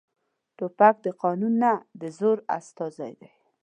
[0.57, 3.29] توپک د قانون نه، د زور استازی دی.